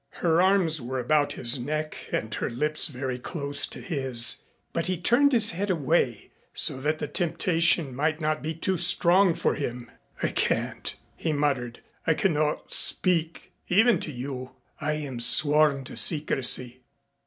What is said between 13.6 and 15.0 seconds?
even to you. I